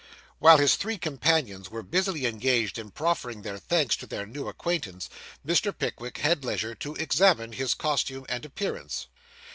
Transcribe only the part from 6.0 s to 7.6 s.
had leisure to examine